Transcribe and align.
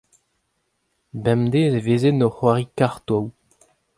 bemdez 1.23 1.73
e 1.79 1.81
vezent 1.85 2.23
o 2.25 2.29
c'hoari 2.35 2.65
kartoù. 2.77 3.25